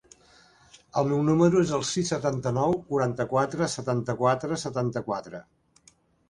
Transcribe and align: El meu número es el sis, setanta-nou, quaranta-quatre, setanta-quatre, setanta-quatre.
El 1.01 1.09
meu 1.09 1.19
número 1.27 1.59
es 1.65 1.73
el 1.77 1.85
sis, 1.89 2.07
setanta-nou, 2.13 2.73
quaranta-quatre, 2.87 3.69
setanta-quatre, 3.75 4.59
setanta-quatre. 4.65 5.45